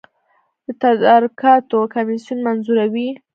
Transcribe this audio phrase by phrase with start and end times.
[0.65, 3.09] د تدارکاتو کمیسیون منظوروي